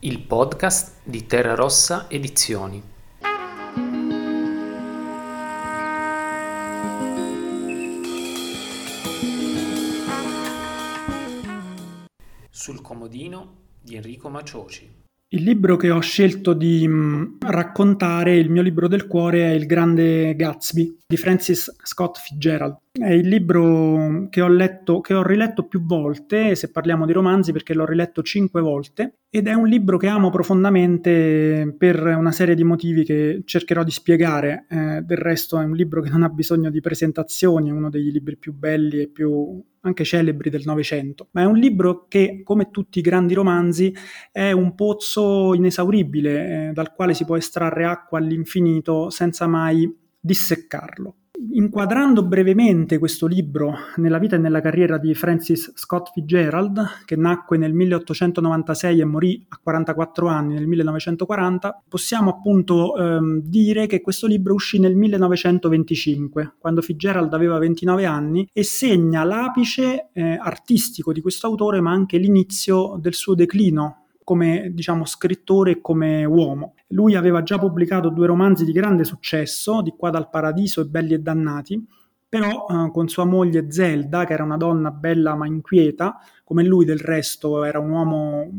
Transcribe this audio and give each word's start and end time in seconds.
il 0.00 0.20
podcast 0.20 0.98
di 1.04 1.26
Terra 1.26 1.54
Rossa 1.54 2.06
Edizioni. 2.10 2.82
Sul 12.50 12.82
comodino 12.82 13.54
di 13.80 13.96
Enrico 13.96 14.28
Macioci. 14.28 15.04
Il 15.28 15.42
libro 15.42 15.76
che 15.76 15.90
ho 15.90 16.00
scelto 16.00 16.52
di 16.52 16.86
mm, 16.86 17.38
raccontare, 17.40 18.36
il 18.36 18.50
mio 18.50 18.62
libro 18.62 18.88
del 18.88 19.06
cuore, 19.06 19.50
è 19.50 19.54
Il 19.54 19.64
Grande 19.64 20.36
Gatsby 20.36 20.98
di 21.06 21.16
Francis 21.16 21.74
Scott 21.82 22.18
Fitzgerald. 22.18 22.76
È 22.98 23.10
il 23.10 23.28
libro 23.28 24.26
che 24.30 24.40
ho 24.40 24.48
letto, 24.48 25.00
che 25.00 25.12
ho 25.12 25.22
riletto 25.22 25.64
più 25.64 25.84
volte, 25.84 26.54
se 26.54 26.70
parliamo 26.70 27.04
di 27.04 27.12
romanzi, 27.12 27.52
perché 27.52 27.74
l'ho 27.74 27.84
riletto 27.84 28.22
cinque 28.22 28.62
volte, 28.62 29.18
ed 29.28 29.48
è 29.48 29.52
un 29.52 29.66
libro 29.68 29.98
che 29.98 30.06
amo 30.06 30.30
profondamente 30.30 31.74
per 31.76 32.02
una 32.02 32.32
serie 32.32 32.54
di 32.54 32.64
motivi 32.64 33.04
che 33.04 33.42
cercherò 33.44 33.84
di 33.84 33.90
spiegare. 33.90 34.64
Eh, 34.70 35.02
del 35.02 35.18
resto 35.18 35.60
è 35.60 35.64
un 35.64 35.74
libro 35.74 36.00
che 36.00 36.08
non 36.08 36.22
ha 36.22 36.30
bisogno 36.30 36.70
di 36.70 36.80
presentazioni, 36.80 37.68
è 37.68 37.72
uno 37.72 37.90
dei 37.90 38.10
libri 38.10 38.38
più 38.38 38.54
belli 38.54 39.02
e 39.02 39.08
più 39.08 39.62
anche 39.82 40.04
celebri 40.04 40.48
del 40.48 40.62
Novecento, 40.64 41.28
ma 41.32 41.42
è 41.42 41.44
un 41.44 41.58
libro 41.58 42.06
che, 42.08 42.40
come 42.42 42.70
tutti 42.70 42.98
i 42.98 43.02
grandi 43.02 43.34
romanzi, 43.34 43.94
è 44.32 44.52
un 44.52 44.74
pozzo 44.74 45.52
inesauribile 45.54 46.68
eh, 46.68 46.72
dal 46.72 46.94
quale 46.94 47.12
si 47.12 47.26
può 47.26 47.36
estrarre 47.36 47.84
acqua 47.84 48.18
all'infinito 48.18 49.10
senza 49.10 49.46
mai 49.46 49.94
disseccarlo. 50.18 51.14
Inquadrando 51.52 52.24
brevemente 52.24 52.98
questo 52.98 53.26
libro 53.26 53.74
nella 53.96 54.18
vita 54.18 54.36
e 54.36 54.38
nella 54.38 54.62
carriera 54.62 54.96
di 54.96 55.14
Francis 55.14 55.70
Scott 55.74 56.10
Fitzgerald, 56.12 57.04
che 57.04 57.14
nacque 57.14 57.58
nel 57.58 57.74
1896 57.74 59.00
e 59.00 59.04
morì 59.04 59.44
a 59.50 59.58
44 59.62 60.28
anni 60.28 60.54
nel 60.54 60.66
1940, 60.66 61.82
possiamo 61.88 62.30
appunto 62.30 62.96
ehm, 62.96 63.40
dire 63.42 63.86
che 63.86 64.00
questo 64.00 64.26
libro 64.26 64.54
uscì 64.54 64.78
nel 64.78 64.96
1925, 64.96 66.54
quando 66.58 66.80
Fitzgerald 66.80 67.32
aveva 67.34 67.58
29 67.58 68.06
anni, 68.06 68.48
e 68.50 68.62
segna 68.62 69.22
l'apice 69.24 70.08
eh, 70.14 70.38
artistico 70.40 71.12
di 71.12 71.20
questo 71.20 71.46
autore, 71.46 71.82
ma 71.82 71.90
anche 71.90 72.16
l'inizio 72.16 72.96
del 72.98 73.14
suo 73.14 73.34
declino 73.34 74.05
come 74.26 74.72
diciamo, 74.74 75.04
scrittore 75.04 75.70
e 75.70 75.80
come 75.80 76.24
uomo. 76.24 76.74
Lui 76.88 77.14
aveva 77.14 77.44
già 77.44 77.60
pubblicato 77.60 78.08
due 78.08 78.26
romanzi 78.26 78.64
di 78.64 78.72
grande 78.72 79.04
successo, 79.04 79.82
Di 79.82 79.94
qua 79.96 80.10
dal 80.10 80.28
paradiso 80.28 80.80
e 80.80 80.86
Belli 80.86 81.14
e 81.14 81.20
dannati, 81.20 81.86
però 82.28 82.66
eh, 82.68 82.90
con 82.90 83.06
sua 83.06 83.24
moglie 83.24 83.70
Zelda, 83.70 84.24
che 84.24 84.32
era 84.32 84.42
una 84.42 84.56
donna 84.56 84.90
bella 84.90 85.36
ma 85.36 85.46
inquieta, 85.46 86.16
come 86.42 86.64
lui 86.64 86.84
del 86.84 86.98
resto 86.98 87.62
era 87.62 87.78
un 87.78 87.88
uomo 87.88 88.50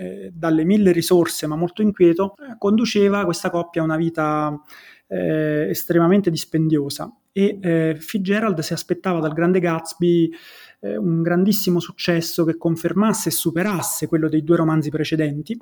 eh, 0.00 0.30
dalle 0.32 0.62
mille 0.62 0.92
risorse 0.92 1.48
ma 1.48 1.56
molto 1.56 1.82
inquieto, 1.82 2.34
eh, 2.36 2.54
conduceva 2.56 3.24
questa 3.24 3.50
coppia 3.50 3.82
una 3.82 3.96
vita 3.96 4.56
eh, 5.08 5.66
estremamente 5.70 6.30
dispendiosa 6.30 7.12
e 7.32 7.58
eh, 7.60 7.96
Fitzgerald 7.98 8.60
si 8.60 8.72
aspettava 8.72 9.20
dal 9.20 9.34
grande 9.34 9.58
Gatsby 9.58 10.30
eh, 10.80 10.96
un 10.96 11.22
grandissimo 11.22 11.80
successo 11.80 12.44
che 12.44 12.56
confermasse 12.56 13.28
e 13.28 13.32
superasse 13.32 14.06
quello 14.06 14.28
dei 14.28 14.44
due 14.44 14.56
romanzi 14.56 14.90
precedenti. 14.90 15.56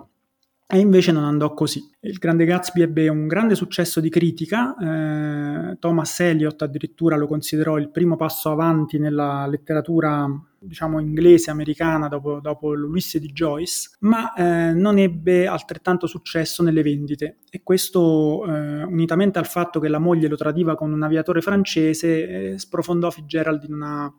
E 0.67 0.79
invece 0.79 1.13
non 1.13 1.25
andò 1.25 1.53
così. 1.53 1.81
Il 2.01 2.17
Grande 2.17 2.47
Gatsby 2.47 2.81
ebbe 2.81 3.09
un 3.09 3.27
grande 3.27 3.55
successo 3.55 4.01
di 4.01 4.09
critica, 4.09 4.75
eh, 4.77 5.77
Thomas 5.79 6.19
Eliot 6.21 6.63
addirittura 6.63 7.17
lo 7.17 7.27
considerò 7.27 7.77
il 7.77 7.91
primo 7.91 8.17
passo 8.17 8.51
avanti 8.51 8.99
nella 8.99 9.47
letteratura 9.47 10.27
diciamo 10.59 10.99
inglese, 11.01 11.51
americana 11.51 12.09
dopo, 12.09 12.41
dopo 12.41 12.73
l'Ulisse 12.73 13.21
di 13.21 13.29
Joyce, 13.29 13.91
ma 14.01 14.33
eh, 14.33 14.73
non 14.73 14.97
ebbe 14.97 15.47
altrettanto 15.47 16.07
successo 16.07 16.63
nelle 16.63 16.83
vendite 16.83 17.41
e 17.51 17.61
questo 17.63 18.47
eh, 18.47 18.83
unitamente 18.85 19.39
al 19.39 19.47
fatto 19.47 19.79
che 19.79 19.89
la 19.89 19.99
moglie 19.99 20.29
lo 20.29 20.37
tradiva 20.37 20.75
con 20.75 20.93
un 20.93 21.03
aviatore 21.03 21.43
francese 21.43 22.53
eh, 22.53 22.59
sprofondò 22.59 23.11
Fitzgerald 23.11 23.65
in 23.65 23.75
una 23.75 24.13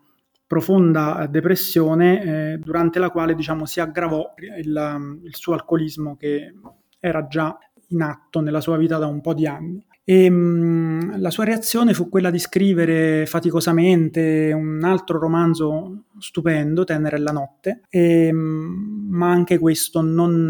profonda 0.48 1.28
depressione 1.30 2.54
eh, 2.54 2.58
durante 2.58 3.00
la 3.00 3.10
quale 3.10 3.36
diciamo, 3.36 3.66
si 3.66 3.80
aggravò 3.80 4.34
il, 4.38 5.20
il, 5.24 5.36
suo 5.36 5.54
alcolismo 5.54 6.16
che 6.16 6.54
era 7.00 7.28
già 7.28 7.58
in 7.90 8.02
atto 8.02 8.42
nella 8.42 8.62
sua 8.62 8.78
vita 8.78 8.98
da 8.98 9.08
un 9.08 9.22
po' 9.22 9.34
di 9.34 9.48
anni. 9.48 9.84
E, 10.08 10.30
mh, 10.30 11.20
la 11.20 11.32
sua 11.32 11.46
reazione 11.46 11.96
fu 11.96 12.10
quella 12.10 12.30
di 12.30 12.38
scrivere 12.38 13.26
faticosamente 13.26 14.52
un 14.54 14.84
altro 14.84 15.18
romanzo 15.18 16.04
stupendo, 16.20 16.84
Tenere 16.84 17.18
la 17.18 17.32
notte, 17.32 17.82
e, 17.90 18.32
mh, 18.32 19.08
ma 19.10 19.32
anche 19.32 19.58
questo 19.58 20.02
non 20.02 20.50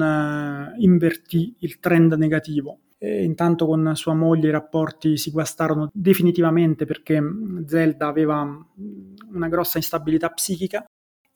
uh, 0.76 0.82
invertì 0.82 1.56
il 1.60 1.80
trend 1.80 2.14
negativo. 2.14 2.80
Intanto 3.24 3.66
con 3.66 3.92
sua 3.96 4.14
moglie 4.14 4.48
i 4.48 4.52
rapporti 4.52 5.18
si 5.18 5.32
guastarono 5.32 5.90
definitivamente 5.94 6.86
perché 6.86 7.22
Zelda 7.66 8.08
aveva 8.08 8.42
una 9.34 9.48
grossa 9.48 9.78
instabilità 9.78 10.30
psichica 10.30 10.86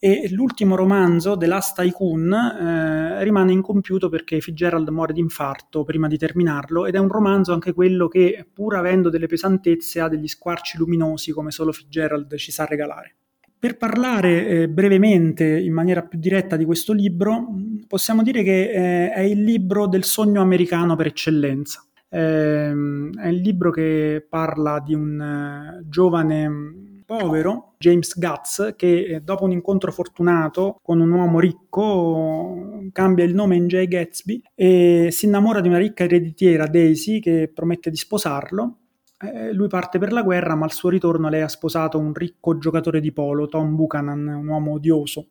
e 0.02 0.30
l'ultimo 0.32 0.78
romanzo, 0.78 1.36
The 1.36 1.46
Last 1.46 1.76
Tycoon, 1.76 2.32
eh, 2.32 3.22
rimane 3.22 3.52
incompiuto 3.52 4.08
perché 4.08 4.40
Fitzgerald 4.40 4.88
muore 4.88 5.12
di 5.12 5.20
infarto 5.20 5.84
prima 5.84 6.08
di 6.08 6.18
terminarlo 6.18 6.86
ed 6.86 6.96
è 6.96 7.00
un 7.00 7.10
romanzo 7.10 7.52
anche 7.52 7.74
quello 7.74 8.08
che, 8.08 8.48
pur 8.54 8.78
avendo 8.78 9.10
delle 9.10 9.28
pesantezze, 9.28 10.00
ha 10.00 10.08
degli 10.08 10.28
squarci 10.28 10.78
luminosi 10.78 11.34
come 11.34 11.52
solo 11.52 11.74
Fitzgerald 11.74 12.34
ci 12.38 12.54
sa 12.54 12.64
regalare. 12.64 13.19
Per 13.60 13.76
parlare 13.76 14.48
eh, 14.48 14.70
brevemente, 14.70 15.44
in 15.44 15.74
maniera 15.74 16.02
più 16.02 16.18
diretta 16.18 16.56
di 16.56 16.64
questo 16.64 16.94
libro, 16.94 17.46
possiamo 17.88 18.24
dire 18.24 18.42
che 18.42 18.72
eh, 18.72 19.12
è 19.12 19.20
il 19.20 19.44
libro 19.44 19.86
del 19.86 20.06
sogno 20.06 20.42
americano 20.42 20.96
per 20.96 21.08
eccellenza. 21.08 21.86
Eh, 22.08 22.70
è 22.70 23.28
il 23.28 23.42
libro 23.42 23.70
che 23.70 24.26
parla 24.30 24.80
di 24.80 24.94
un 24.94 25.76
uh, 25.82 25.90
giovane 25.90 27.04
povero, 27.06 27.74
James 27.80 28.18
Guts, 28.18 28.76
che 28.78 29.06
eh, 29.06 29.20
dopo 29.20 29.44
un 29.44 29.52
incontro 29.52 29.92
fortunato 29.92 30.80
con 30.82 31.02
un 31.02 31.12
uomo 31.12 31.42
ricco 31.42 32.88
cambia 32.94 33.26
il 33.26 33.36
nome 33.36 33.58
in 33.58 33.68
Jay 33.68 33.90
Gatsby 33.90 34.42
e 34.56 35.10
si 35.12 35.26
innamora 35.26 35.60
di 35.60 35.68
una 35.68 35.80
ricca 35.80 36.06
ereditiera, 36.06 36.66
Daisy, 36.66 37.20
che 37.20 37.52
promette 37.54 37.90
di 37.90 37.98
sposarlo 37.98 38.78
eh, 39.22 39.52
lui 39.54 39.68
parte 39.68 40.00
per 40.00 40.14
la 40.14 40.22
guerra, 40.22 40.56
ma 40.56 40.66
al 40.66 40.72
suo 40.72 40.90
ritorno 40.90 41.30
lei 41.30 41.42
ha 41.42 41.48
sposato 41.48 41.98
un 42.00 42.14
ricco 42.14 42.58
giocatore 42.58 43.02
di 43.02 43.12
polo, 43.12 43.48
Tom 43.48 43.76
Buchanan, 43.76 44.28
un 44.28 44.48
uomo 44.48 44.74
odioso. 44.74 45.28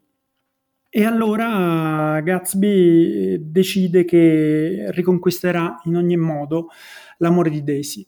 E 0.90 1.04
allora 1.04 2.20
Gatsby 2.20 3.50
decide 3.50 4.04
che 4.04 4.86
riconquisterà 4.90 5.80
in 5.84 5.96
ogni 5.96 6.16
modo 6.16 6.68
l'amore 7.18 7.50
di 7.50 7.62
Daisy. 7.62 8.06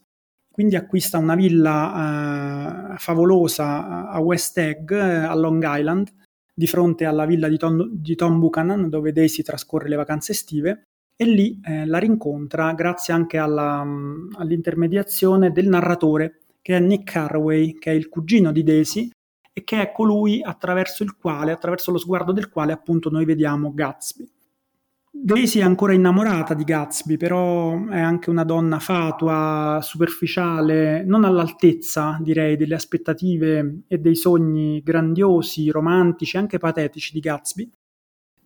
Quindi 0.50 0.76
acquista 0.76 1.18
una 1.18 1.34
villa 1.34 2.92
eh, 2.94 2.98
favolosa 2.98 4.08
a 4.08 4.18
West 4.20 4.58
Egg, 4.58 4.92
a 4.92 5.34
Long 5.34 5.62
Island, 5.66 6.12
di 6.52 6.66
fronte 6.66 7.04
alla 7.06 7.24
villa 7.24 7.48
di 7.48 7.56
Tom, 7.56 7.88
di 7.90 8.14
Tom 8.16 8.38
Buchanan, 8.38 8.88
dove 8.90 9.12
Daisy 9.12 9.42
trascorre 9.42 9.88
le 9.88 9.96
vacanze 9.96 10.32
estive, 10.32 10.89
e 11.20 11.26
lì 11.26 11.60
eh, 11.62 11.84
la 11.84 11.98
rincontra 11.98 12.72
grazie 12.72 13.12
anche 13.12 13.36
alla, 13.36 13.84
mm, 13.84 14.36
all'intermediazione 14.38 15.52
del 15.52 15.68
narratore 15.68 16.44
che 16.62 16.78
è 16.78 16.80
Nick 16.80 17.12
Carraway, 17.12 17.74
che 17.74 17.90
è 17.90 17.94
il 17.94 18.08
cugino 18.08 18.52
di 18.52 18.62
Daisy 18.62 19.10
e 19.52 19.62
che 19.62 19.82
è 19.82 19.92
colui 19.92 20.42
attraverso 20.42 21.02
il 21.02 21.16
quale, 21.16 21.52
attraverso 21.52 21.90
lo 21.90 21.98
sguardo 21.98 22.32
del 22.32 22.48
quale 22.48 22.72
appunto 22.72 23.10
noi 23.10 23.26
vediamo 23.26 23.74
Gatsby. 23.74 24.26
Daisy 25.10 25.58
è 25.58 25.62
ancora 25.62 25.92
innamorata 25.92 26.54
di 26.54 26.64
Gatsby, 26.64 27.18
però 27.18 27.88
è 27.88 28.00
anche 28.00 28.30
una 28.30 28.44
donna 28.44 28.78
fatua, 28.78 29.80
superficiale, 29.82 31.04
non 31.04 31.24
all'altezza, 31.24 32.16
direi, 32.22 32.56
delle 32.56 32.76
aspettative 32.76 33.82
e 33.88 33.98
dei 33.98 34.16
sogni 34.16 34.80
grandiosi, 34.82 35.68
romantici, 35.68 36.38
anche 36.38 36.56
patetici 36.56 37.12
di 37.12 37.20
Gatsby 37.20 37.70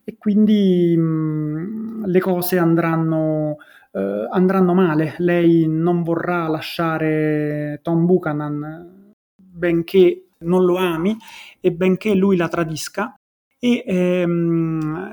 e 0.04 0.16
quindi 0.18 0.96
mh, 0.96 2.06
le 2.06 2.20
cose 2.20 2.58
andranno, 2.58 3.56
eh, 3.92 4.28
andranno 4.30 4.74
male. 4.74 5.14
Lei 5.18 5.66
non 5.66 6.02
vorrà 6.02 6.46
lasciare 6.48 7.80
Tom 7.82 8.04
Buchanan 8.06 9.12
benché 9.36 10.26
non 10.38 10.64
lo 10.64 10.76
ami 10.76 11.16
e 11.60 11.72
benché 11.72 12.14
lui 12.14 12.36
la 12.36 12.48
tradisca 12.48 13.14
e 13.64 13.82
ehm, 13.86 15.06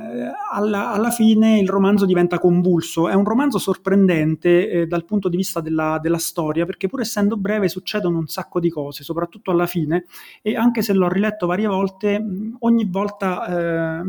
alla, 0.52 0.92
alla, 0.92 1.10
fine 1.10 1.60
il 1.60 1.70
romanzo 1.70 2.06
diventa 2.06 2.38
convulso. 2.38 3.08
È 3.08 3.14
un 3.14 3.24
romanzo 3.24 3.60
sorprendente 3.60 4.70
eh, 4.70 4.88
dal 4.88 5.06
punto 5.06 5.30
di 5.30 5.38
vista 5.38 5.62
della, 5.62 6.00
della, 6.02 6.18
storia, 6.18 6.66
perché 6.66 6.90
pur 6.90 7.00
essendo 7.00 7.38
breve 7.38 7.70
succedono 7.70 8.18
un 8.18 8.28
sacco 8.28 8.60
di 8.60 8.70
cose, 8.70 9.06
soprattutto 9.06 9.52
alla 9.52 9.68
fine, 9.68 10.04
e 10.42 10.58
anche 10.58 10.82
se 10.82 10.92
l'ho 10.92 11.08
riletto 11.08 11.48
varie 11.48 11.68
volte, 11.68 12.22
ogni 12.60 12.86
volta 12.90 13.48
eh, 13.48 14.04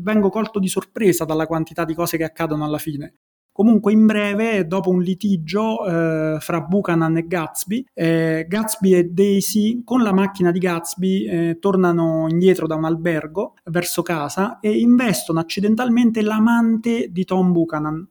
vengo 0.00 0.30
colto 0.30 0.58
di 0.58 0.68
sorpresa 0.68 1.26
dalla 1.26 1.46
quantità 1.46 1.84
di 1.84 1.94
cose 1.94 2.16
che 2.16 2.24
accadono 2.24 2.64
alla 2.64 2.78
fine. 2.78 3.16
Comunque, 3.52 3.92
in 3.92 4.06
breve, 4.06 4.66
dopo 4.66 4.88
un 4.88 5.02
litigio 5.02 5.84
eh, 5.84 6.38
fra 6.40 6.60
Buchanan 6.62 7.18
e 7.18 7.26
Gatsby, 7.26 7.84
eh, 7.92 8.46
Gatsby 8.48 8.94
e 8.94 9.04
Daisy 9.04 9.82
con 9.84 10.02
la 10.02 10.14
macchina 10.14 10.50
di 10.50 10.58
Gatsby 10.58 11.26
eh, 11.26 11.58
tornano 11.60 12.26
indietro 12.30 12.66
da 12.66 12.76
un 12.76 12.86
albergo 12.86 13.54
verso 13.64 14.00
casa 14.00 14.58
e 14.60 14.78
investono 14.78 15.38
accidentalmente 15.38 16.22
l'amante 16.22 17.08
di 17.10 17.24
Tom 17.24 17.52
Buchanan. 17.52 18.08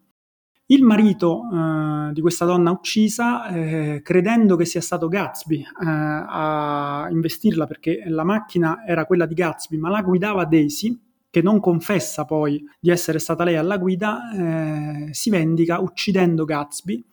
Il 0.68 0.84
marito 0.84 1.42
eh, 1.52 2.14
di 2.14 2.22
questa 2.22 2.46
donna 2.46 2.72
uccisa, 2.72 3.48
eh, 3.48 4.02
credendo 4.04 4.56
che 4.56 4.66
sia 4.66 4.80
stato 4.80 5.10
Gatsby 5.10 5.60
eh, 5.60 5.66
a 5.86 7.08
investirla 7.10 7.66
perché 7.66 8.04
la 8.06 8.24
macchina 8.24 8.86
era 8.86 9.06
quella 9.06 9.26
di 9.26 9.34
Gatsby, 9.34 9.78
ma 9.78 9.90
la 9.90 10.02
guidava 10.02 10.46
Daisy, 10.46 10.98
che 11.32 11.42
non 11.42 11.60
confessa 11.60 12.26
poi 12.26 12.64
di 12.80 12.92
essere 12.92 13.18
stata 13.18 13.44
lei 13.46 13.56
alla 13.56 13.78
guida, 13.78 14.32
eh, 14.34 15.14
si 15.14 15.30
vendica 15.30 15.80
uccidendo 15.80 16.44
Gatsby 16.44 17.04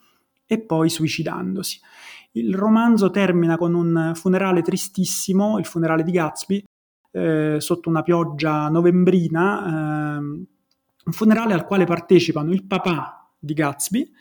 e 0.44 0.60
poi 0.60 0.90
suicidandosi. 0.90 1.80
Il 2.32 2.54
romanzo 2.54 3.10
termina 3.10 3.56
con 3.56 3.74
un 3.74 4.12
funerale 4.14 4.62
tristissimo, 4.62 5.58
il 5.58 5.64
funerale 5.64 6.02
di 6.02 6.10
Gatsby, 6.10 6.64
eh, 7.12 7.56
sotto 7.60 7.88
una 7.88 8.02
pioggia 8.02 8.68
novembrina, 8.68 10.16
eh, 10.16 10.18
un 10.18 11.12
funerale 11.12 11.54
al 11.54 11.64
quale 11.64 11.84
partecipano 11.84 12.52
il 12.52 12.64
papà 12.64 13.30
di 13.38 13.54
Gatsby 13.54 14.12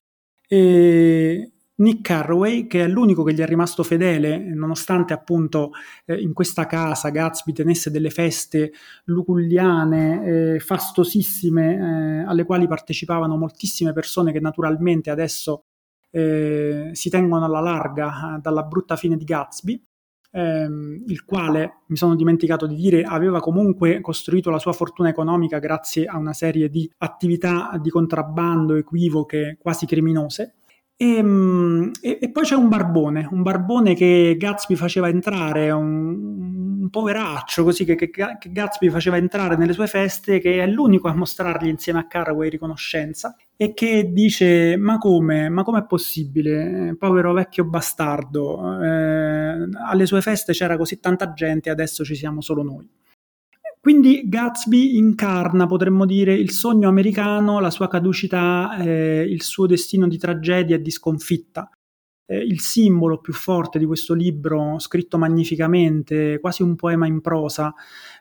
e 0.48 1.52
Nick 1.80 2.02
Carraway, 2.02 2.66
che 2.66 2.84
è 2.84 2.88
l'unico 2.88 3.24
che 3.24 3.34
gli 3.34 3.40
è 3.40 3.46
rimasto 3.46 3.84
fedele, 3.84 4.38
nonostante 4.38 5.14
appunto 5.14 5.72
eh, 6.06 6.20
in 6.20 6.34
questa 6.34 6.66
casa 6.66 7.10
Gatsby 7.10 7.54
tenesse 7.54 7.92
delle 7.92 8.10
feste 8.10 8.72
luculliane, 9.06 10.56
eh, 10.56 10.60
fastosissime, 10.60 12.22
eh, 12.24 12.26
alle 12.26 12.46
quali 12.46 12.68
partecipavano 12.68 13.38
moltissime 13.38 13.94
persone 13.94 14.32
che 14.32 14.40
naturalmente 14.40 15.12
adesso 15.12 15.66
eh, 16.10 16.90
si 16.94 17.10
tengono 17.10 17.46
alla 17.46 17.60
larga 17.60 18.38
eh, 18.38 18.40
dalla 18.42 18.64
brutta 18.64 18.96
fine 18.96 19.16
di 19.16 19.24
Gatsby. 19.24 19.86
Ehm, 20.32 21.04
il 21.08 21.26
quale, 21.26 21.84
mi 21.88 21.96
sono 21.96 22.16
dimenticato 22.16 22.66
di 22.66 22.76
dire, 22.76 23.04
aveva 23.04 23.40
comunque 23.40 24.02
costruito 24.02 24.50
la 24.50 24.60
sua 24.60 24.74
fortuna 24.74 25.10
economica 25.10 25.60
grazie 25.60 26.06
a 26.06 26.18
una 26.18 26.34
serie 26.34 26.70
di 26.70 26.90
attività 26.98 27.78
di 27.82 27.90
contrabbando 27.90 28.76
equivoche, 28.76 29.58
quasi 29.60 29.86
criminose. 29.86 30.57
E, 31.00 31.06
ehm, 31.06 31.92
e, 32.02 32.18
e, 32.20 32.32
poi 32.32 32.44
c'è 32.44 32.56
un 32.56 32.70
barbone, 32.70 33.28
un 33.32 33.44
barbone 33.44 33.94
che 33.94 34.36
Gatsby 34.36 34.74
faceva 34.76 35.08
entrare, 35.10 35.70
un, 35.70 36.82
un 36.82 36.90
poveraccio 36.90 37.64
così 37.64 37.86
che, 37.86 37.96
che, 37.96 38.10
che, 38.10 38.52
Gatsby 38.52 38.90
faceva 38.90 39.18
entrare 39.18 39.56
nelle 39.58 39.74
sue 39.74 39.86
feste, 39.86 40.40
che 40.40 40.64
è 40.64 40.66
l'unico 40.66 41.08
a 41.08 41.14
mostrargli 41.14 41.68
insieme 41.68 42.00
a 42.00 42.08
Caraway 42.08 42.50
riconoscenza 42.50 43.36
e 43.56 43.76
che 43.76 44.12
dice: 44.12 44.76
Ma 44.78 44.98
come? 44.98 45.50
Ma 45.50 45.62
com'è 45.62 45.86
possibile? 45.86 46.96
Povero 46.98 47.32
vecchio 47.32 47.66
bastardo, 47.66 48.82
eh, 48.82 49.70
alle 49.90 50.06
sue 50.08 50.22
feste 50.22 50.54
c'era 50.54 50.78
così 50.78 51.00
tanta 51.00 51.32
gente, 51.34 51.70
adesso 51.70 52.04
ci 52.04 52.16
siamo 52.16 52.42
solo 52.42 52.64
noi. 52.64 52.90
Quindi 53.88 54.24
Gatsby 54.26 54.98
incarna, 54.98 55.66
potremmo 55.66 56.06
dire, 56.06 56.34
il 56.34 56.52
sogno 56.52 56.90
americano, 56.90 57.62
la 57.62 57.70
sua 57.70 57.88
caducità, 57.88 58.76
eh, 58.80 59.22
il 59.22 59.42
suo 59.44 59.66
destino 59.66 60.10
di 60.10 60.18
tragedia 60.18 60.76
e 60.76 60.82
di 60.82 60.92
sconfitta. 60.92 61.70
Eh, 62.26 62.38
il 62.38 62.60
simbolo 62.60 63.22
più 63.22 63.32
forte 63.32 63.80
di 63.80 63.86
questo 63.86 64.14
libro, 64.14 64.78
scritto 64.80 65.18
magnificamente, 65.18 66.38
quasi 66.42 66.64
un 66.64 66.76
poema 66.76 67.08
in 67.08 67.22
prosa, 67.22 67.74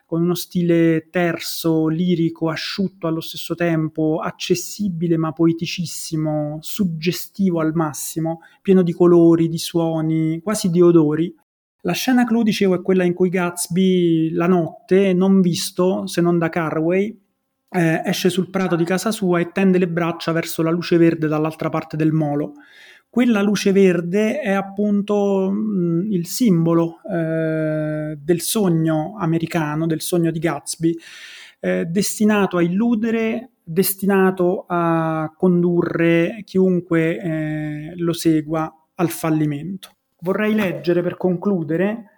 con 0.05 0.21
uno 0.21 0.35
stile 0.35 1.09
terso, 1.11 1.89
lirico, 1.89 2.47
asciutto 2.47 3.05
allo 3.07 3.19
stesso 3.19 3.53
tempo, 3.53 4.21
accessibile 4.23 5.17
ma 5.17 5.33
poeticissimo, 5.33 6.59
suggestivo 6.61 7.59
al 7.59 7.73
massimo, 7.73 8.39
pieno 8.61 8.83
di 8.83 8.93
colori, 8.93 9.49
di 9.49 9.57
suoni, 9.57 10.39
quasi 10.41 10.69
di 10.69 10.79
odori. 10.79 11.35
La 11.81 11.93
scena 11.93 12.25
clou, 12.25 12.41
dicevo, 12.43 12.75
è 12.75 12.81
quella 12.81 13.03
in 13.03 13.13
cui 13.13 13.29
Gatsby, 13.29 14.31
la 14.31 14.47
notte, 14.47 15.13
non 15.13 15.41
visto 15.41 16.07
se 16.07 16.21
non 16.21 16.37
da 16.37 16.49
Carway, 16.49 17.17
eh, 17.69 18.01
esce 18.05 18.29
sul 18.29 18.49
prato 18.49 18.75
di 18.75 18.83
casa 18.83 19.11
sua 19.11 19.39
e 19.39 19.51
tende 19.51 19.77
le 19.77 19.87
braccia 19.87 20.31
verso 20.31 20.63
la 20.63 20.71
luce 20.71 20.97
verde 20.97 21.27
dall'altra 21.27 21.69
parte 21.69 21.95
del 21.95 22.11
molo. 22.11 22.53
Quella 23.09 23.41
luce 23.41 23.71
verde 23.71 24.39
è 24.39 24.51
appunto 24.51 25.49
mh, 25.51 25.57
mm, 25.57 26.11
il 26.11 26.27
simbolo 26.27 27.01
eh, 27.09 28.17
del 28.17 28.41
sogno 28.41 29.15
americano, 29.17 29.85
del 29.85 30.01
sogno 30.01 30.31
di 30.31 30.39
Gatsby, 30.39 30.95
eh, 31.59 31.85
destinato 31.85 32.57
a 32.57 32.61
illudere, 32.61 33.51
destinato 33.63 34.65
a 34.67 35.33
condurre 35.35 36.41
chiunque 36.43 37.19
eh, 37.19 37.93
lo 37.95 38.13
segua 38.13 38.71
al 38.95 39.09
fallimento 39.09 39.96
vorrei 40.19 40.53
leggere 40.53 41.01
per 41.01 41.17
concludere 41.17 42.11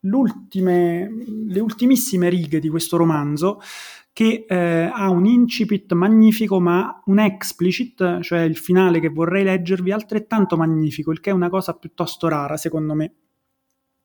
le 0.00 1.60
ultimissime 1.60 2.28
righe 2.28 2.58
di 2.58 2.68
questo 2.68 2.96
romanzo 2.96 3.60
che 4.12 4.46
eh, 4.48 4.90
ha 4.90 5.10
un 5.10 5.26
incipit 5.26 5.92
magnifico 5.92 6.58
ma 6.58 7.02
un 7.06 7.18
explicit, 7.18 8.20
cioè 8.20 8.40
il 8.40 8.56
finale 8.56 8.98
che 8.98 9.10
vorrei 9.10 9.44
leggervi, 9.44 9.92
altrettanto 9.92 10.56
magnifico, 10.56 11.12
il 11.12 11.20
che 11.20 11.28
è 11.28 11.34
una 11.34 11.50
cosa 11.50 11.74
piuttosto 11.74 12.26
rara 12.28 12.56
secondo 12.56 12.94
me. 12.94 13.12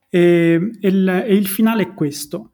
E, 0.09 0.71
e, 0.81 0.87
il, 0.89 1.07
e 1.07 1.33
il 1.33 1.47
finale 1.47 1.83
è 1.83 1.93
questo. 1.93 2.51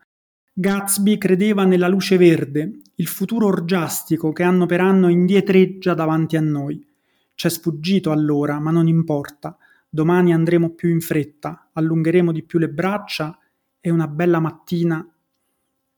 Gatsby 0.53 1.17
credeva 1.17 1.65
nella 1.65 1.87
luce 1.87 2.17
verde, 2.17 2.81
il 2.93 3.07
futuro 3.07 3.47
orgiastico 3.47 4.31
che 4.31 4.43
anno 4.43 4.67
per 4.67 4.81
anno 4.81 5.07
indietreggia 5.07 5.95
davanti 5.95 6.35
a 6.37 6.41
noi. 6.41 6.85
C'è 7.33 7.49
sfuggito 7.49 8.11
allora, 8.11 8.59
ma 8.59 8.69
non 8.69 8.87
importa 8.87 9.57
domani 9.97 10.31
andremo 10.31 10.75
più 10.75 10.89
in 10.89 11.01
fretta, 11.01 11.69
allungheremo 11.73 12.31
di 12.31 12.43
più 12.43 12.59
le 12.59 12.69
braccia 12.69 13.35
e 13.79 13.89
una 13.89 14.07
bella 14.07 14.39
mattina. 14.39 15.03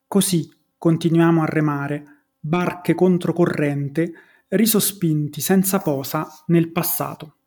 Così 0.07 0.49
continuiamo 0.77 1.41
a 1.41 1.45
remare, 1.45 2.05
barche 2.39 2.95
controcorrente, 2.95 4.13
risospinti 4.47 5.41
senza 5.41 5.79
posa 5.79 6.25
nel 6.45 6.71
passato. 6.71 7.38